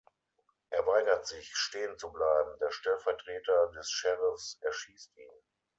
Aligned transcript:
Er 0.71 0.87
weigert 0.87 1.27
sich, 1.27 1.55
stehen 1.55 1.95
zu 1.99 2.11
bleiben. 2.11 2.57
Der 2.59 2.71
Stellvertreter 2.71 3.67
des 3.75 3.91
Sheriffs 3.91 4.57
erschießt 4.61 5.15
ihn. 5.17 5.43